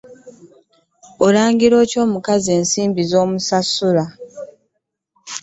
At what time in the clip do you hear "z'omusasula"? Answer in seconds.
3.09-4.03